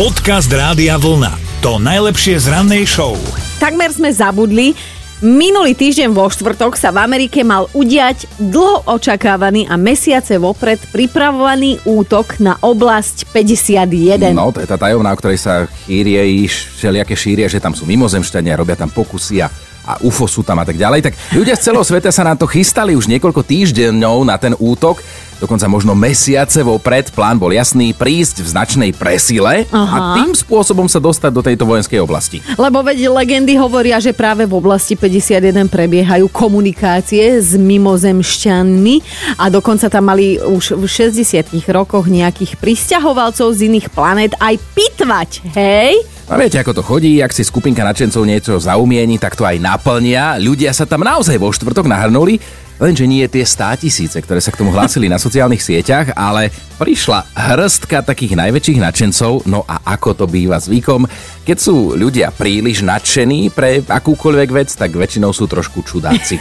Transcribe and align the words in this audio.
Podcast 0.00 0.48
Rádia 0.48 0.96
Vlna. 0.96 1.60
To 1.60 1.76
najlepšie 1.76 2.40
z 2.40 2.48
rannej 2.48 2.88
show. 2.88 3.20
Takmer 3.60 3.92
sme 3.92 4.08
zabudli. 4.08 4.72
Minulý 5.20 5.76
týždeň 5.76 6.16
vo 6.16 6.24
štvrtok 6.24 6.72
sa 6.72 6.88
v 6.88 7.04
Amerike 7.04 7.44
mal 7.44 7.68
udiať 7.76 8.24
dlho 8.40 8.88
očakávaný 8.88 9.68
a 9.68 9.76
mesiace 9.76 10.40
vopred 10.40 10.80
pripravovaný 10.88 11.84
útok 11.84 12.40
na 12.40 12.56
oblasť 12.64 13.28
51. 13.28 14.32
No, 14.32 14.48
to 14.48 14.64
je 14.64 14.72
tá 14.72 14.80
tajomná, 14.80 15.12
o 15.12 15.20
ktorej 15.20 15.36
sa 15.36 15.68
chýrie, 15.84 16.48
všelijaké 16.48 17.12
šírie, 17.12 17.44
že 17.52 17.60
tam 17.60 17.76
sú 17.76 17.84
mimozemšťania, 17.84 18.56
robia 18.56 18.80
tam 18.80 18.88
pokusy 18.88 19.44
a 19.44 19.52
a 19.84 19.96
UFO 20.04 20.28
sú 20.28 20.44
tam 20.44 20.60
a 20.60 20.64
tak 20.64 20.76
ďalej, 20.76 21.10
tak 21.10 21.14
ľudia 21.32 21.56
z 21.56 21.70
celého 21.70 21.84
sveta 21.84 22.12
sa 22.12 22.26
na 22.26 22.36
to 22.36 22.44
chystali 22.44 22.92
už 22.94 23.08
niekoľko 23.08 23.42
týždňov 23.44 24.16
na 24.28 24.36
ten 24.36 24.52
útok, 24.56 25.00
dokonca 25.40 25.64
možno 25.72 25.96
mesiace 25.96 26.60
vopred. 26.60 27.08
Plán 27.16 27.40
bol 27.40 27.50
jasný, 27.50 27.96
prísť 27.96 28.44
v 28.44 28.48
značnej 28.52 28.90
presile 28.92 29.64
Aha. 29.72 29.88
a 29.88 29.98
tým 30.20 30.36
spôsobom 30.36 30.84
sa 30.84 31.00
dostať 31.00 31.32
do 31.32 31.40
tejto 31.40 31.64
vojenskej 31.64 31.98
oblasti. 32.04 32.44
Lebo 32.60 32.84
veď 32.84 33.08
legendy 33.08 33.56
hovoria, 33.56 33.96
že 33.96 34.12
práve 34.12 34.44
v 34.44 34.52
oblasti 34.52 34.94
51 34.94 35.72
prebiehajú 35.72 36.28
komunikácie 36.28 37.40
s 37.40 37.56
mimozemšťanmi 37.56 38.94
a 39.40 39.48
dokonca 39.48 39.88
tam 39.88 40.12
mali 40.12 40.36
už 40.36 40.76
v 40.76 40.84
60 40.84 41.24
rokoch 41.72 42.04
nejakých 42.04 42.60
pristahovalcov 42.60 43.56
z 43.56 43.72
iných 43.72 43.88
planét 43.88 44.36
aj 44.36 44.60
pitvať, 44.76 45.30
hej? 45.56 46.19
A 46.30 46.38
viete, 46.38 46.62
ako 46.62 46.78
to 46.78 46.86
chodí, 46.86 47.18
ak 47.18 47.34
si 47.34 47.42
skupinka 47.42 47.82
nadšencov 47.82 48.22
niečo 48.22 48.54
zaumieni, 48.54 49.18
tak 49.18 49.34
to 49.34 49.42
aj 49.42 49.58
naplnia. 49.58 50.38
Ľudia 50.38 50.70
sa 50.70 50.86
tam 50.86 51.02
naozaj 51.02 51.34
vo 51.42 51.50
štvrtok 51.50 51.90
nahrnuli, 51.90 52.38
lenže 52.78 53.02
nie 53.02 53.26
tie 53.26 53.42
stá 53.42 53.74
tisíce, 53.74 54.14
ktoré 54.14 54.38
sa 54.38 54.54
k 54.54 54.62
tomu 54.62 54.70
hlásili 54.70 55.10
na 55.10 55.18
sociálnych 55.18 55.58
sieťach, 55.58 56.14
ale 56.14 56.54
prišla 56.78 57.26
hrstka 57.34 58.06
takých 58.06 58.38
najväčších 58.38 58.78
nadšencov, 58.78 59.50
no 59.50 59.66
a 59.66 59.82
ako 59.98 60.22
to 60.22 60.24
býva 60.30 60.62
zvykom, 60.62 61.10
keď 61.42 61.58
sú 61.58 61.98
ľudia 61.98 62.30
príliš 62.30 62.86
nadšení 62.86 63.50
pre 63.50 63.82
akúkoľvek 63.82 64.50
vec, 64.54 64.70
tak 64.70 64.94
väčšinou 64.94 65.34
sú 65.34 65.50
trošku 65.50 65.82
čudáci. 65.82 66.38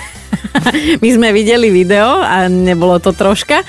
My 1.01 1.09
sme 1.09 1.33
videli 1.33 1.73
video 1.73 2.21
a 2.21 2.45
nebolo 2.45 3.01
to 3.01 3.09
troška. 3.09 3.65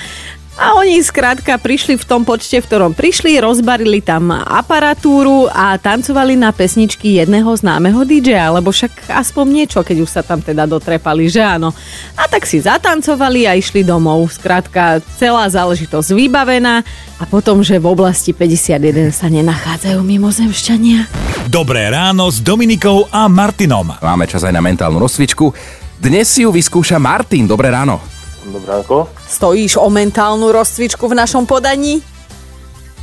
A 0.61 0.77
oni 0.77 1.01
skrátka 1.01 1.57
prišli 1.57 1.97
v 1.97 2.05
tom 2.05 2.21
počte, 2.21 2.61
v 2.61 2.67
ktorom 2.69 2.93
prišli, 2.93 3.41
rozbarili 3.41 3.97
tam 3.97 4.29
aparatúru 4.29 5.49
a 5.49 5.73
tancovali 5.81 6.37
na 6.37 6.53
pesničky 6.53 7.17
jedného 7.17 7.49
známeho 7.49 8.05
DJ, 8.05 8.53
lebo 8.53 8.69
však 8.69 9.09
aspoň 9.09 9.45
niečo, 9.49 9.81
keď 9.81 10.05
už 10.05 10.09
sa 10.13 10.21
tam 10.21 10.37
teda 10.37 10.69
dotrepali, 10.69 11.25
že 11.25 11.41
áno. 11.41 11.73
A 12.13 12.29
tak 12.29 12.45
si 12.45 12.61
zatancovali 12.61 13.49
a 13.49 13.57
išli 13.57 13.81
domov. 13.81 14.29
Skrátka 14.29 15.01
celá 15.17 15.49
záležitosť 15.49 16.13
vybavená 16.13 16.85
a 17.17 17.23
potom, 17.25 17.65
že 17.65 17.81
v 17.81 17.97
oblasti 17.97 18.29
51 18.29 19.09
sa 19.09 19.33
nenachádzajú 19.33 19.97
mimozemšťania. 19.97 21.09
Dobré 21.49 21.89
ráno 21.89 22.29
s 22.29 22.37
Dominikou 22.37 23.09
a 23.09 23.25
Martinom. 23.25 23.97
Máme 23.97 24.29
čas 24.29 24.45
aj 24.45 24.53
na 24.53 24.61
mentálnu 24.61 25.01
rozcvičku. 25.01 25.49
Dnes 25.97 26.29
si 26.29 26.45
ju 26.45 26.53
vyskúša 26.53 27.01
Martin. 27.01 27.49
Dobré 27.49 27.73
ráno. 27.73 28.20
Dobránko. 28.41 29.05
Stojíš 29.29 29.77
o 29.77 29.85
mentálnu 29.93 30.49
rozcvičku 30.49 31.05
v 31.05 31.13
našom 31.13 31.45
podaní? 31.45 32.01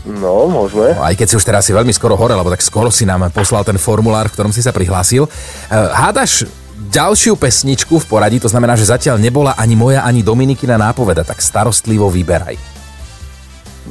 No, 0.09 0.49
môžeme. 0.49 0.97
No, 0.97 1.05
aj 1.05 1.15
keď 1.21 1.27
si 1.29 1.37
už 1.37 1.45
teraz 1.45 1.63
si 1.69 1.77
veľmi 1.77 1.93
skoro 1.93 2.17
hore, 2.17 2.33
lebo 2.33 2.49
tak 2.49 2.65
skoro 2.65 2.89
si 2.89 3.05
nám 3.05 3.29
poslal 3.31 3.63
ten 3.63 3.77
formulár, 3.77 4.33
v 4.33 4.35
ktorom 4.35 4.55
si 4.55 4.65
sa 4.65 4.73
prihlásil. 4.73 5.29
Uh, 5.29 5.93
hádaš 5.93 6.49
ďalšiu 6.89 7.37
pesničku 7.37 8.01
v 8.01 8.09
poradí, 8.09 8.39
to 8.41 8.49
znamená, 8.49 8.79
že 8.79 8.89
zatiaľ 8.89 9.21
nebola 9.21 9.53
ani 9.59 9.77
moja, 9.77 10.07
ani 10.07 10.25
Dominikina 10.25 10.81
nápoveda, 10.81 11.27
tak 11.27 11.43
starostlivo 11.45 12.09
vyberaj. 12.09 12.57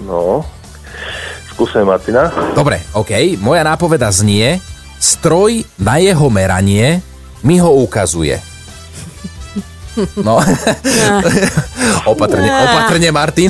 No, 0.07 0.41
skúsime 1.53 1.85
Martina. 1.85 2.33
Dobre, 2.57 2.81
OK. 2.97 3.37
Moja 3.37 3.61
nápoveda 3.61 4.09
znie, 4.09 4.57
stroj 4.97 5.61
na 5.77 6.01
jeho 6.01 6.27
meranie 6.33 7.03
mi 7.45 7.61
ho 7.61 7.69
ukazuje. 7.85 8.56
No, 10.21 10.37
opatrne, 12.11 12.49
opatrne, 12.49 13.09
Martin. 13.09 13.49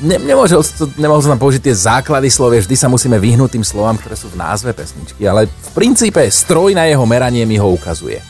Ne, 0.00 0.16
nemôžem, 0.22 0.58
nemohol 0.96 1.20
som 1.20 1.34
tam 1.34 1.42
použiť 1.42 1.62
tie 1.66 1.74
základy 1.74 2.30
slovie, 2.30 2.62
vždy 2.62 2.76
sa 2.78 2.86
musíme 2.86 3.18
vyhnúť 3.18 3.58
tým 3.58 3.66
slovám, 3.66 3.98
ktoré 3.98 4.14
sú 4.14 4.30
v 4.30 4.38
názve 4.38 4.70
pesničky, 4.70 5.26
ale 5.26 5.50
v 5.50 5.70
princípe 5.74 6.22
stroj 6.30 6.72
na 6.72 6.86
jeho 6.86 7.02
meranie 7.04 7.42
mi 7.44 7.58
ho 7.58 7.68
ukazuje. 7.68 8.22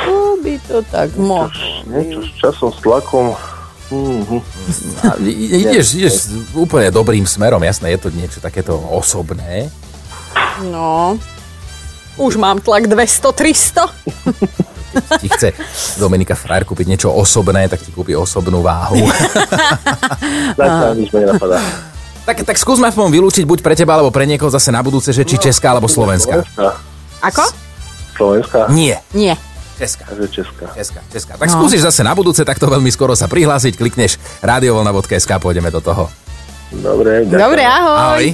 To 0.00 0.38
by 0.40 0.54
to 0.64 0.78
tak 0.88 1.12
mohlo. 1.18 1.50
Niečo 1.86 2.24
s 2.24 2.30
časom, 2.40 2.70
s 2.72 2.78
tlakom. 2.80 3.34
Mm-hmm. 3.90 4.40
ideš, 5.66 5.98
ideš 5.98 6.14
úplne 6.54 6.94
dobrým 6.94 7.26
smerom, 7.26 7.58
jasné, 7.58 7.98
je 7.98 8.06
to 8.06 8.14
niečo 8.14 8.38
takéto 8.38 8.78
osobné. 8.78 9.66
No, 10.62 11.18
už 12.20 12.36
mám 12.36 12.60
tlak 12.60 12.84
200-300. 12.84 13.88
ti 15.22 15.28
chce 15.30 15.48
Dominika 15.96 16.36
Frajer 16.36 16.68
kúpiť 16.68 16.86
niečo 16.86 17.08
osobné, 17.14 17.66
tak 17.70 17.80
ti 17.80 17.90
kúpi 17.94 18.12
osobnú 18.12 18.60
váhu. 18.60 19.00
nič 21.00 21.08
Tak, 22.28 22.36
tak 22.44 22.56
skúsme 22.60 22.92
aspoň 22.92 23.08
vylúčiť 23.10 23.44
buď 23.48 23.58
pre 23.64 23.74
teba, 23.74 23.96
alebo 23.96 24.12
pre 24.12 24.28
niekoho 24.28 24.52
zase 24.52 24.68
na 24.70 24.84
budúce, 24.84 25.10
že 25.10 25.24
či 25.24 25.40
no, 25.40 25.42
Česká, 25.42 25.72
alebo 25.72 25.88
Slovenská. 25.88 26.44
Ako? 27.24 27.44
Slovenská? 28.14 28.68
Nie. 28.70 29.00
Nie. 29.16 29.34
Česká. 29.80 30.04
Česká. 30.28 30.68
Česká, 30.76 31.00
Česká. 31.08 31.32
Tak 31.40 31.48
no. 31.48 31.54
skúsiš 31.56 31.80
zase 31.80 32.04
na 32.04 32.12
budúce 32.12 32.44
takto 32.44 32.68
veľmi 32.68 32.92
skoro 32.92 33.16
sa 33.16 33.24
prihlásiť, 33.26 33.80
klikneš 33.80 34.20
radiovolna.sk, 34.44 35.30
pôjdeme 35.40 35.72
do 35.72 35.80
toho. 35.80 36.12
Dobre, 36.70 37.24
ďakujem. 37.26 37.40
Dobre, 37.40 37.62
ahoj. 37.64 37.96
ahoj. 37.96 38.26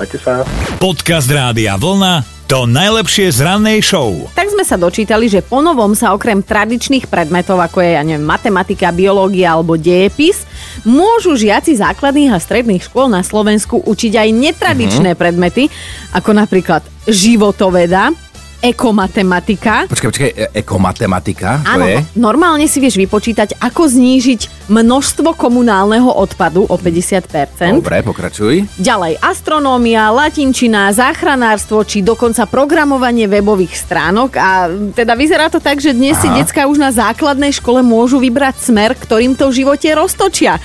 Majte 0.00 0.18
sa. 0.18 0.42
Podcast 0.82 1.28
Rádia 1.30 1.78
Vlna 1.78 2.33
to 2.54 2.70
najlepšie 2.70 3.34
z 3.34 3.42
rannej 3.42 3.82
show. 3.82 4.14
Tak 4.30 4.46
sme 4.46 4.62
sa 4.62 4.78
dočítali, 4.78 5.26
že 5.26 5.42
ponovom 5.42 5.90
sa 5.98 6.14
okrem 6.14 6.38
tradičných 6.38 7.10
predmetov, 7.10 7.58
ako 7.58 7.82
je, 7.82 7.98
ja 7.98 8.02
neviem, 8.06 8.22
matematika, 8.22 8.94
biológia 8.94 9.58
alebo 9.58 9.74
dejepis, 9.74 10.46
môžu 10.86 11.34
žiaci 11.34 11.74
základných 11.74 12.30
a 12.30 12.38
stredných 12.38 12.86
škôl 12.86 13.10
na 13.10 13.26
Slovensku 13.26 13.82
učiť 13.82 14.14
aj 14.14 14.28
netradičné 14.30 15.18
uh-huh. 15.18 15.22
predmety, 15.26 15.66
ako 16.14 16.30
napríklad 16.30 16.86
životoveda, 17.10 18.14
ekomatematika. 18.64 19.84
Počkaj, 19.92 20.08
počkaj, 20.08 20.30
e- 20.32 20.50
ekomatematika? 20.56 21.60
Áno, 21.68 21.84
je? 21.84 22.00
normálne 22.16 22.64
si 22.64 22.80
vieš 22.80 22.96
vypočítať, 22.96 23.60
ako 23.60 23.92
znížiť 23.92 24.72
množstvo 24.72 25.36
komunálneho 25.36 26.08
odpadu 26.08 26.64
o 26.64 26.76
50%. 26.80 27.84
Dobre, 27.84 28.00
pokračuj. 28.00 28.64
Ďalej, 28.80 29.20
astronómia, 29.20 30.08
latinčina, 30.08 30.88
záchranárstvo, 30.96 31.84
či 31.84 32.00
dokonca 32.00 32.48
programovanie 32.48 33.28
webových 33.28 33.76
stránok. 33.76 34.30
A 34.40 34.72
teda 34.96 35.12
vyzerá 35.12 35.52
to 35.52 35.60
tak, 35.60 35.84
že 35.84 35.92
dnes 35.92 36.16
Aha. 36.16 36.22
si 36.24 36.28
decka 36.32 36.64
už 36.64 36.80
na 36.80 36.88
základnej 36.88 37.52
škole 37.52 37.84
môžu 37.84 38.16
vybrať 38.16 38.64
smer, 38.64 38.96
ktorým 38.96 39.36
to 39.36 39.52
v 39.52 39.60
živote 39.60 39.92
roztočia. 39.92 40.56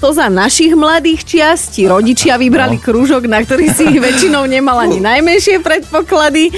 To 0.00 0.16
za 0.16 0.32
našich 0.32 0.72
mladých 0.72 1.28
čias 1.28 1.68
ti 1.68 1.84
rodičia 1.84 2.40
vybrali 2.40 2.80
no. 2.80 2.84
krúžok, 2.84 3.28
na 3.28 3.44
ktorý 3.44 3.68
si 3.68 3.84
väčšinou 4.04 4.48
nemal 4.48 4.80
ani 4.80 5.04
najmenšie 5.04 5.60
predpoklady. 5.60 6.48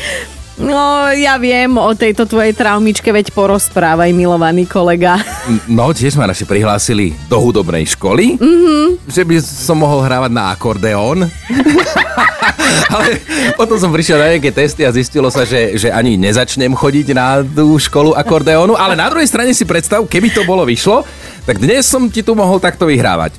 No, 0.56 1.12
ja 1.12 1.36
viem 1.36 1.68
o 1.76 1.92
tejto 1.92 2.24
tvojej 2.24 2.56
traumičke, 2.56 3.12
veď 3.12 3.28
porozprávaj, 3.36 4.08
milovaný 4.16 4.64
kolega. 4.64 5.20
No, 5.68 5.92
tiež 5.92 6.16
ma 6.16 6.24
naši 6.24 6.48
prihlásili 6.48 7.12
do 7.28 7.36
hudobnej 7.36 7.84
školy, 7.84 8.40
mm-hmm. 8.40 9.04
že 9.04 9.22
by 9.28 9.36
som 9.44 9.76
mohol 9.76 10.00
hrávať 10.00 10.32
na 10.32 10.56
akordeón. 10.56 11.28
Ale 12.96 13.20
potom 13.54 13.76
som 13.76 13.92
prišiel 13.92 14.16
na 14.16 14.32
nejaké 14.32 14.48
testy 14.48 14.88
a 14.88 14.90
zistilo 14.90 15.28
sa, 15.28 15.44
že, 15.44 15.76
že 15.76 15.92
ani 15.92 16.16
nezačnem 16.16 16.72
chodiť 16.72 17.12
na 17.12 17.44
tú 17.44 17.76
školu 17.76 18.16
akordeónu, 18.16 18.74
ale 18.78 18.98
na 18.98 19.06
druhej 19.10 19.28
strane 19.28 19.52
si 19.52 19.68
predstav, 19.68 20.02
keby 20.08 20.32
to 20.32 20.42
bolo 20.48 20.64
vyšlo, 20.64 21.04
tak 21.44 21.60
dnes 21.60 21.86
som 21.86 22.08
ti 22.08 22.24
tu 22.24 22.32
mohol 22.34 22.58
takto 22.58 22.88
vyhrávať. 22.88 23.38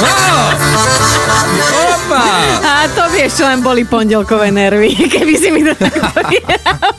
No! 0.00 0.69
To 2.80 3.12
vieš, 3.12 3.36
čo 3.36 3.44
len 3.44 3.60
boli 3.60 3.84
pondelkové 3.84 4.48
nervy, 4.48 4.96
keby 5.14 5.34
si 5.36 5.52
mi 5.52 5.60
to 5.60 5.76
takto 5.76 6.00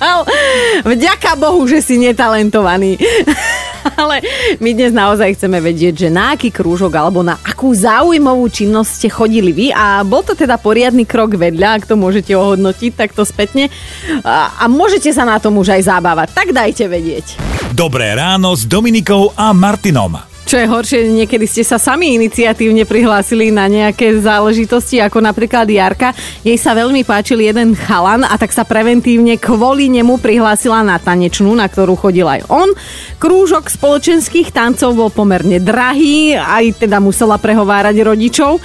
Vďaka 0.93 1.33
Bohu, 1.41 1.65
že 1.65 1.81
si 1.81 1.97
netalentovaný. 1.97 3.01
Ale 4.01 4.21
my 4.61 4.69
dnes 4.77 4.93
naozaj 4.93 5.33
chceme 5.33 5.57
vedieť, 5.57 6.05
že 6.05 6.09
na 6.13 6.37
aký 6.37 6.53
krúžok 6.53 6.93
alebo 6.93 7.25
na 7.25 7.41
akú 7.41 7.73
zaujímavú 7.73 8.45
činnosť 8.45 8.89
ste 8.93 9.09
chodili 9.09 9.49
vy 9.49 9.67
a 9.73 10.05
bol 10.05 10.21
to 10.21 10.37
teda 10.37 10.61
poriadny 10.61 11.01
krok 11.01 11.33
vedľa, 11.33 11.81
ak 11.81 11.89
to 11.89 11.97
môžete 11.97 12.29
ohodnotiť 12.37 12.93
takto 12.93 13.25
spätne 13.25 13.73
a, 14.21 14.53
a 14.61 14.69
môžete 14.69 15.09
sa 15.09 15.25
na 15.25 15.41
tom 15.41 15.57
už 15.57 15.81
aj 15.81 15.97
zabávať. 15.97 16.29
Tak 16.29 16.53
dajte 16.53 16.85
vedieť. 16.85 17.41
Dobré 17.73 18.13
ráno 18.13 18.53
s 18.53 18.69
Dominikou 18.69 19.33
a 19.33 19.49
Martinom. 19.49 20.30
Čo 20.51 20.59
je 20.59 20.67
horšie, 20.67 21.15
niekedy 21.15 21.47
ste 21.47 21.63
sa 21.63 21.79
sami 21.79 22.11
iniciatívne 22.19 22.83
prihlásili 22.83 23.55
na 23.55 23.71
nejaké 23.71 24.19
záležitosti, 24.19 24.99
ako 24.99 25.23
napríklad 25.23 25.63
Jarka. 25.63 26.11
Jej 26.43 26.59
sa 26.59 26.75
veľmi 26.75 27.07
páčil 27.07 27.39
jeden 27.39 27.71
chalan 27.71 28.27
a 28.27 28.35
tak 28.35 28.51
sa 28.51 28.67
preventívne 28.67 29.39
kvôli 29.39 29.87
nemu 29.87 30.19
prihlásila 30.19 30.83
na 30.83 30.99
tanečnú, 30.99 31.55
na 31.55 31.71
ktorú 31.71 31.95
chodil 31.95 32.27
aj 32.27 32.51
on. 32.51 32.67
Krúžok 33.15 33.71
spoločenských 33.71 34.51
tancov 34.51 34.91
bol 34.91 35.07
pomerne 35.07 35.63
drahý, 35.63 36.35
aj 36.35 36.83
teda 36.83 36.99
musela 36.99 37.39
prehovárať 37.39 38.03
rodičov. 38.03 38.59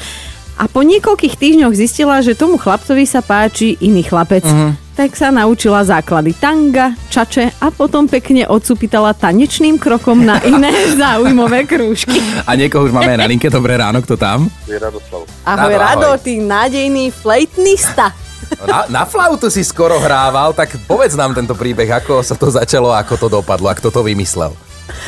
A 0.59 0.67
po 0.67 0.83
niekoľkých 0.83 1.39
týždňoch 1.39 1.79
zistila, 1.79 2.19
že 2.19 2.35
tomu 2.35 2.59
chlapcovi 2.59 3.07
sa 3.07 3.23
páči 3.23 3.79
iný 3.79 4.03
chlapec. 4.03 4.43
Uh-huh. 4.43 4.75
Tak 4.97 5.13
sa 5.13 5.29
naučila 5.29 5.85
základy 5.85 6.33
tanga, 6.41 6.97
čače 7.13 7.61
a 7.61 7.69
potom 7.69 8.09
pekne 8.09 8.49
odsupitala 8.49 9.13
tanečným 9.13 9.77
krokom 9.77 10.25
na 10.25 10.41
iné 10.41 10.73
zaujímavé 10.97 11.69
krúžky. 11.69 12.17
A 12.49 12.57
niekoho 12.57 12.89
už 12.89 12.97
máme 12.97 13.13
aj 13.13 13.21
na 13.21 13.29
linke. 13.29 13.53
Dobré 13.53 13.77
ráno, 13.77 14.01
kto 14.01 14.17
tam? 14.17 14.49
Je 14.65 14.81
Radoslav. 14.81 15.29
Ahoj, 15.45 15.75
Rado, 15.77 15.85
Rado, 15.85 16.09
ahoj. 16.17 16.25
ty 16.25 16.41
nádejný 16.41 17.13
flejtnista. 17.13 18.17
Na, 18.65 18.89
na 18.89 19.03
flautu 19.05 19.53
si 19.53 19.61
skoro 19.61 20.01
hrával, 20.01 20.57
tak 20.57 20.73
povedz 20.89 21.13
nám 21.13 21.37
tento 21.37 21.53
príbeh, 21.53 21.93
ako 21.93 22.25
sa 22.25 22.33
to 22.33 22.49
začalo, 22.49 22.89
ako 22.97 23.21
to 23.21 23.29
dopadlo, 23.29 23.69
a 23.69 23.77
kto 23.77 23.93
to 23.93 24.01
vymyslel. 24.01 24.57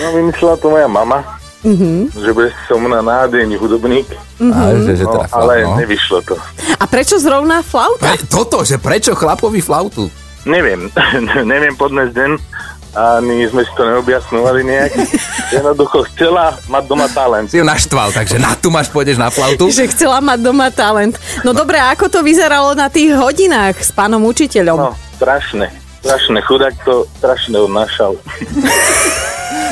No 0.05 0.07
vymyslela 0.13 0.61
to 0.61 0.69
moja 0.69 0.85
mama, 0.85 1.25
že 2.13 2.31
bude 2.37 2.53
som 2.69 2.83
na 2.85 3.01
nádejný 3.01 3.57
hudobník, 3.57 4.11
Mm-hmm. 4.39 4.55
A, 4.55 4.71
že, 4.87 5.03
že 5.03 5.05
no, 5.05 5.19
ale 5.35 5.67
no. 5.67 5.75
nevyšlo 5.75 6.23
to. 6.23 6.39
A 6.79 6.85
prečo 6.87 7.19
zrovna 7.19 7.61
flauta? 7.67 8.15
Pre, 8.15 8.31
toto, 8.31 8.63
že 8.63 8.79
prečo 8.79 9.19
chlapovi 9.19 9.59
flautu? 9.59 10.07
Neviem, 10.47 10.87
neviem 11.53 11.75
podnes 11.75 12.15
deň, 12.15 12.39
ani 12.97 13.45
sme 13.51 13.63
si 13.67 13.73
to 13.77 13.83
neobjasnovali 13.85 14.65
nejak. 14.65 14.93
Jednoducho 15.59 16.07
chcela 16.15 16.57
mať 16.71 16.85
doma 16.89 17.07
talent. 17.11 17.47
Si 17.51 17.61
ju 17.61 17.67
naštval, 17.67 18.15
takže 18.15 18.41
na 18.41 18.55
tu 18.57 18.73
máš, 18.73 18.89
pôjdeš 18.89 19.21
na 19.21 19.29
flautu. 19.29 19.69
Že 19.69 19.93
chcela 19.93 20.19
mať 20.23 20.39
doma 20.41 20.71
talent. 20.73 21.19
No 21.45 21.53
dobre, 21.53 21.77
a 21.79 21.93
ako 21.93 22.09
to 22.09 22.21
vyzeralo 22.23 22.73
na 22.73 22.89
tých 22.89 23.13
hodinách 23.15 23.79
s 23.79 23.91
pánom 23.93 24.23
učiteľom? 24.25 24.79
No, 24.79 24.91
strašné. 25.21 25.71
Strašné, 25.99 26.39
chudák 26.47 26.75
to 26.87 27.11
strašne 27.19 27.59
odnášal. 27.59 28.15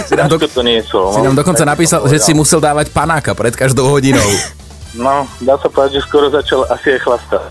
Si 0.06 0.12
nám, 0.14 0.28
do, 0.28 0.38
to 0.38 0.62
niesol. 0.62 1.14
si 1.14 1.20
no. 1.22 1.32
nám 1.32 1.36
dokonca 1.40 1.64
Tak 1.64 1.68
to 1.70 1.72
napísal, 1.72 2.00
že 2.06 2.18
si 2.20 2.32
musel 2.36 2.60
dávať 2.60 2.92
panáka 2.92 3.32
pred 3.32 3.54
každou 3.56 3.88
hodinou. 3.88 4.22
No, 4.96 5.28
dá 5.44 5.60
sa 5.60 5.68
povedať, 5.68 6.00
že 6.00 6.06
skoro 6.08 6.32
začal 6.32 6.64
asi 6.66 6.96
aj 6.96 7.00
chlastať. 7.04 7.42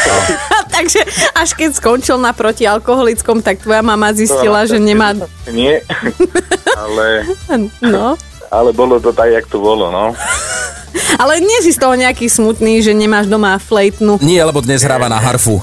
Takže 0.78 1.00
až 1.34 1.48
keď 1.58 1.70
skončil 1.74 2.16
na 2.16 2.30
protialkoholickom, 2.30 3.42
tak 3.42 3.58
tvoja 3.58 3.82
mama 3.82 4.14
zistila, 4.14 4.62
že 4.62 4.78
nemá... 4.78 5.12
Nie, 5.50 5.82
ale, 6.78 7.26
No. 7.82 8.14
ale 8.48 8.70
bolo 8.70 9.02
to 9.02 9.10
tak, 9.10 9.34
jak 9.34 9.46
to 9.50 9.58
bolo, 9.58 9.90
no. 9.90 10.14
Ale 11.20 11.38
nie 11.42 11.58
si 11.60 11.74
z 11.74 11.78
toho 11.82 11.92
nejaký 11.98 12.30
smutný, 12.30 12.80
že 12.80 12.96
nemáš 12.96 13.28
doma 13.28 13.58
flejtnu. 13.60 14.18
Nie, 14.24 14.40
lebo 14.42 14.64
dnes 14.64 14.80
hráva 14.80 15.10
na 15.10 15.20
harfu. 15.20 15.60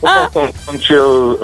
Potom 0.00 0.24
som 0.32 0.46
skončil 0.64 1.36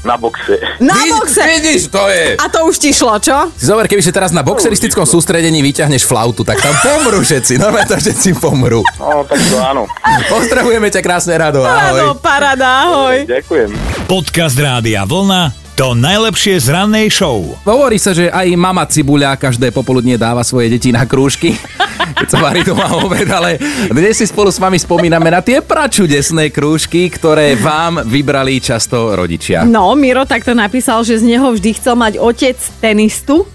na 0.00 0.16
boxe. 0.16 0.56
Na 0.80 0.96
Vid- 0.96 1.12
boxe! 1.12 1.42
Vidíš, 1.42 1.92
to 1.92 2.08
je... 2.08 2.36
A 2.36 2.48
to 2.48 2.64
už 2.64 2.76
ti 2.76 2.90
šlo, 2.90 3.20
čo? 3.20 3.52
Si 3.52 3.68
zober, 3.68 3.84
keby 3.84 4.00
si 4.00 4.08
teraz 4.10 4.32
na 4.32 4.40
boxeristickom 4.40 5.04
sústredení 5.04 5.60
vyťahneš 5.60 6.08
flautu, 6.08 6.40
tak 6.40 6.56
tam 6.58 6.72
pomrú 6.80 7.20
všetci. 7.20 7.60
Normálne 7.60 7.88
tam 7.88 8.00
všetci 8.00 8.40
pomrú. 8.40 8.80
No, 8.96 9.24
tak 9.28 9.38
to 9.38 9.56
áno. 9.60 9.84
Pozdravujeme 10.26 10.88
ťa 10.88 11.00
krásne, 11.00 11.36
Rado. 11.36 11.60
Áno, 11.62 12.16
Ahoj. 12.16 12.20
parada, 12.20 12.88
ahoj. 12.88 13.28
Ďakujem. 13.28 13.70
Podcast 14.08 14.56
Rádia 14.56 15.04
Vlna 15.04 15.60
to 15.80 15.96
najlepšie 15.96 16.60
z 16.60 16.76
rannej 16.76 17.08
show. 17.08 17.56
Hovorí 17.64 17.96
sa, 17.96 18.12
že 18.12 18.28
aj 18.28 18.52
mama 18.52 18.84
Cibuľa 18.84 19.40
každé 19.40 19.72
popoludnie 19.72 20.20
dáva 20.20 20.44
svoje 20.44 20.68
deti 20.68 20.92
na 20.92 21.08
krúžky, 21.08 21.56
keď 22.20 22.28
sa 22.28 22.38
varí 22.44 22.60
doma 22.60 22.84
obed, 23.00 23.24
ale 23.32 23.56
dnes 23.88 24.20
si 24.20 24.28
spolu 24.28 24.52
s 24.52 24.60
vami 24.60 24.76
spomíname 24.76 25.32
na 25.32 25.40
tie 25.40 25.64
pračudesné 25.64 26.52
krúžky, 26.52 27.08
ktoré 27.08 27.56
vám 27.56 28.04
vybrali 28.04 28.60
často 28.60 29.16
rodičia. 29.16 29.64
No, 29.64 29.96
Miro 29.96 30.28
takto 30.28 30.52
napísal, 30.52 31.00
že 31.00 31.16
z 31.16 31.24
neho 31.24 31.48
vždy 31.48 31.80
chcel 31.80 31.96
mať 31.96 32.20
otec 32.20 32.60
tenistu. 32.84 33.48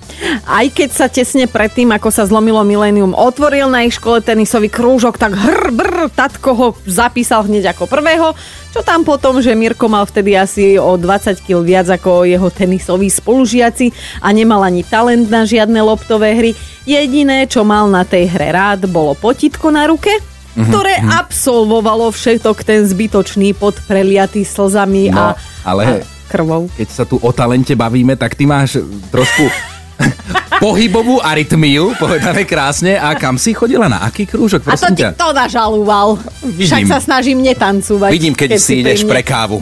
Aj 0.45 0.65
keď 0.69 0.89
sa 0.89 1.07
tesne 1.11 1.45
predtým, 1.45 1.91
ako 1.91 2.07
sa 2.07 2.23
zlomilo 2.23 2.61
milénium, 2.61 3.11
otvoril 3.11 3.67
na 3.67 3.83
ich 3.83 3.97
škole 3.97 4.21
tenisový 4.21 4.71
krúžok, 4.71 5.19
tak 5.19 5.35
hr, 5.35 5.69
brr, 5.69 6.07
tatko 6.09 6.49
ho 6.55 6.67
zapísal 6.85 7.43
hneď 7.43 7.75
ako 7.75 7.89
prvého. 7.89 8.31
Čo 8.71 8.83
tam 8.83 9.03
potom, 9.03 9.39
že 9.39 9.55
Mirko 9.55 9.87
mal 9.87 10.03
vtedy 10.03 10.35
asi 10.35 10.75
o 10.75 10.95
20 10.95 11.39
kg 11.39 11.59
viac 11.63 11.87
ako 11.89 12.23
jeho 12.23 12.47
tenisoví 12.47 13.07
spolužiaci 13.07 13.91
a 14.19 14.31
nemal 14.31 14.63
ani 14.63 14.83
talent 14.83 15.27
na 15.27 15.43
žiadne 15.43 15.79
loptové 15.79 16.35
hry. 16.35 16.51
Jediné, 16.83 17.47
čo 17.47 17.63
mal 17.63 17.87
na 17.87 18.03
tej 18.03 18.29
hre 18.29 18.51
rád, 18.51 18.87
bolo 18.87 19.15
potitko 19.15 19.71
na 19.71 19.87
ruke, 19.87 20.11
ktoré 20.55 20.95
absolvovalo 21.03 22.15
všetok 22.15 22.63
ten 22.63 22.87
zbytočný 22.87 23.51
pod 23.51 23.75
preliatý 23.83 24.47
slzami 24.47 25.11
No, 25.11 25.35
a, 25.35 25.39
ale- 25.67 25.83
a 25.83 25.93
krvou. 26.25 26.71
Keď 26.73 26.87
sa 26.89 27.03
tu 27.03 27.19
o 27.19 27.31
talente 27.35 27.75
bavíme, 27.75 28.15
tak 28.15 28.33
ty 28.33 28.47
máš 28.47 28.81
trošku 29.11 29.45
pohybovú 30.65 31.19
arytmiu, 31.21 31.95
povedané 31.99 32.47
krásne. 32.47 32.95
A 32.95 33.15
kam 33.15 33.35
si 33.39 33.53
chodila? 33.53 33.87
Na 33.91 34.03
aký 34.07 34.25
krúžok? 34.27 34.65
A 34.67 34.75
to 34.75 34.91
ti 34.95 35.03
ťa. 35.03 35.15
to 35.15 35.29
nažalúval. 35.35 36.19
Však 36.41 36.81
Vidím. 36.85 36.91
sa 36.91 36.99
snažím 36.99 37.37
netancovať. 37.43 38.11
Vidím, 38.11 38.35
keď, 38.35 38.49
si 38.59 38.81
pri 38.81 38.95
ideš 38.95 38.99
pre 39.07 39.21
kávu. 39.21 39.61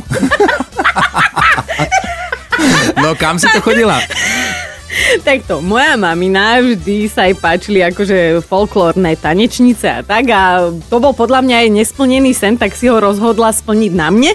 no 3.04 3.18
kam 3.18 3.38
si 3.42 3.48
to 3.50 3.60
chodila? 3.60 4.00
Takto, 5.26 5.58
moja 5.66 5.98
mamina 5.98 6.62
vždy 6.62 7.10
sa 7.10 7.26
jej 7.26 7.34
páčili 7.34 7.82
akože 7.82 8.46
folklórne 8.46 9.18
tanečnice 9.18 9.90
a 9.90 10.00
tak 10.06 10.30
a 10.30 10.70
to 10.70 11.02
bol 11.02 11.18
podľa 11.18 11.42
mňa 11.42 11.56
aj 11.66 11.70
nesplnený 11.82 12.32
sen, 12.38 12.62
tak 12.62 12.78
si 12.78 12.86
ho 12.86 13.02
rozhodla 13.02 13.50
splniť 13.50 13.92
na 13.94 14.14
mne. 14.14 14.32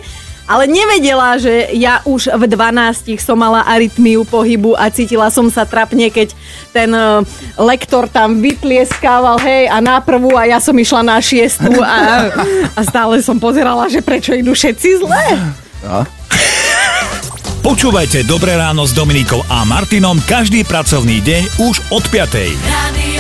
Ale 0.49 0.65
nevedela, 0.65 1.37
že 1.37 1.77
ja 1.77 2.01
už 2.09 2.33
v 2.33 2.43
12 2.49 3.21
som 3.21 3.37
mala 3.37 3.61
arytmiu 3.69 4.25
pohybu 4.25 4.73
a 4.73 4.89
cítila 4.89 5.29
som 5.29 5.53
sa 5.53 5.69
trapne, 5.69 6.09
keď 6.09 6.33
ten 6.73 6.89
eh, 6.89 7.21
lektor 7.61 8.09
tam 8.09 8.41
vytlieskával, 8.41 9.37
hej, 9.45 9.69
a 9.69 9.85
na 9.85 10.01
prvú 10.01 10.33
a 10.41 10.49
ja 10.49 10.57
som 10.57 10.73
išla 10.73 11.05
na 11.05 11.21
šiestu 11.21 11.69
a, 11.85 12.33
a 12.73 12.81
stále 12.81 13.21
som 13.21 13.37
pozerala, 13.37 13.93
že 13.93 14.01
prečo 14.01 14.33
idú 14.33 14.57
všetci 14.57 14.89
zle. 15.05 15.25
No. 15.85 16.09
Počúvajte 17.59 18.25
Dobré 18.25 18.57
ráno 18.57 18.89
s 18.89 18.97
Dominikou 18.97 19.45
a 19.45 19.61
Martinom 19.69 20.17
každý 20.25 20.65
pracovný 20.65 21.21
deň 21.21 21.43
už 21.69 21.93
od 21.93 22.05
5. 22.09 22.57
Radio 22.65 23.18